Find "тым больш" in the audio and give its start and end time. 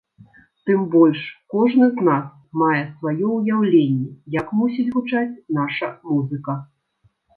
0.67-1.19